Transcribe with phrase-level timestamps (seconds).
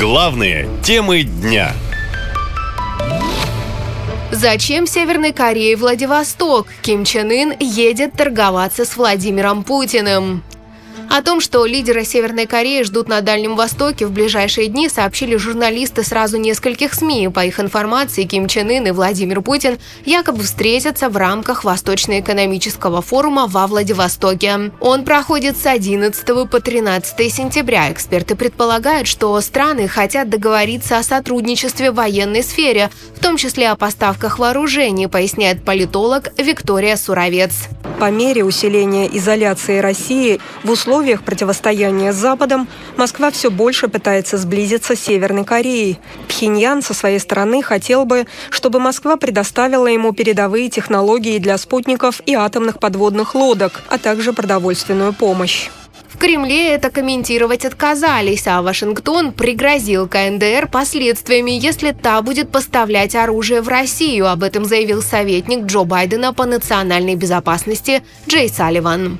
[0.00, 1.74] Главные темы дня.
[4.32, 6.68] Зачем Северной Корее Владивосток?
[6.80, 10.42] Ким Чен Ын едет торговаться с Владимиром Путиным.
[11.10, 16.04] О том, что лидера Северной Кореи ждут на Дальнем Востоке в ближайшие дни, сообщили журналисты
[16.04, 17.30] сразу нескольких СМИ.
[17.34, 23.48] По их информации, Ким Чен Ын и Владимир Путин якобы встретятся в рамках Восточно-экономического форума
[23.48, 24.70] во Владивостоке.
[24.78, 27.90] Он проходит с 11 по 13 сентября.
[27.90, 33.76] Эксперты предполагают, что страны хотят договориться о сотрудничестве в военной сфере, в том числе о
[33.76, 37.68] поставках вооружений, поясняет политолог Виктория Суровец.
[38.00, 44.96] По мере усиления изоляции России в условиях противостояния с Западом Москва все больше пытается сблизиться
[44.96, 45.98] с Северной Кореей.
[46.26, 52.32] Пхеньян со своей стороны хотел бы, чтобы Москва предоставила ему передовые технологии для спутников и
[52.32, 55.68] атомных подводных лодок, а также продовольственную помощь.
[56.18, 63.68] Кремле это комментировать отказались, а Вашингтон пригрозил КНДР последствиями, если та будет поставлять оружие в
[63.68, 64.28] Россию.
[64.28, 69.18] Об этом заявил советник Джо Байдена по национальной безопасности Джей Салливан.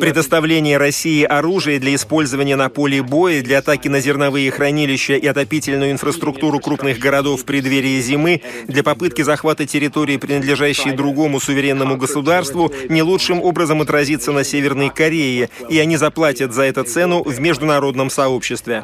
[0.00, 5.92] Предоставление России оружия для использования на поле боя, для атаки на зерновые хранилища и отопительную
[5.92, 13.02] инфраструктуру крупных городов в преддверии зимы, для попытки захвата территории, принадлежащей другому суверенному государству, не
[13.02, 18.08] лучшим образом отразится на Северной Корее, и они заплатят платят за это цену в международном
[18.08, 18.80] сообществе.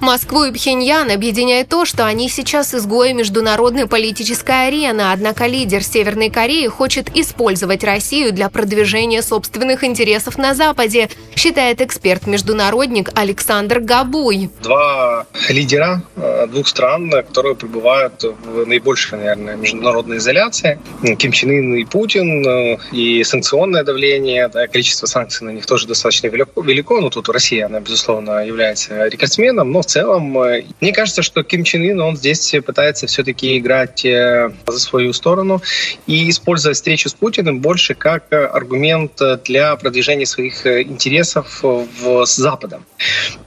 [0.00, 6.30] Москву и Пхеньян объединяет то, что они сейчас изгои международной политической арены, однако лидер Северной
[6.30, 14.50] Кореи хочет использовать Россию для продвижения собственных интересов на Западе, считает эксперт-международник Александр Габуй.
[14.62, 20.78] Два лидера э, двух стран, которые пребывают в наибольшей, наверное, международной изоляции.
[21.18, 25.86] Ким Чен Ын и Путин, э, и санкционное давление, да, количество санкций на них тоже
[25.86, 27.00] достаточно велико.
[27.00, 31.82] Ну, тут Россия, она, безусловно, является рекордсменом, но целом, э, мне кажется, что Ким Чен
[31.82, 35.62] Ын, он здесь пытается все-таки играть э, за свою сторону
[36.06, 42.84] и использовать встречу с Путиным больше как аргумент для продвижения своих интересов в, с Западом.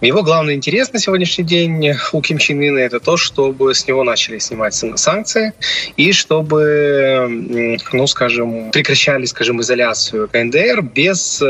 [0.00, 4.04] Его главный интерес на сегодняшний день у Ким Чен Ына это то, чтобы с него
[4.04, 5.52] начали снимать санкции
[5.96, 11.42] и чтобы, ну, скажем, прекращали, скажем, изоляцию КНДР без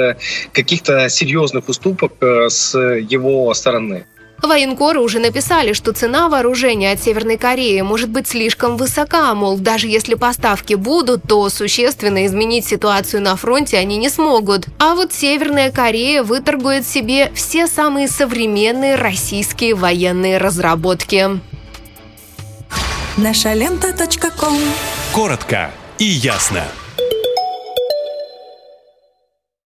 [0.53, 4.05] каких-то серьезных уступок с его стороны.
[4.43, 9.87] Военкоры уже написали, что цена вооружения от Северной Кореи может быть слишком высока, мол, даже
[9.87, 14.67] если поставки будут, то существенно изменить ситуацию на фронте они не смогут.
[14.78, 21.41] А вот Северная Корея выторгует себе все самые современные российские военные разработки.
[23.17, 23.95] Наша лента.
[25.12, 26.65] Коротко и ясно.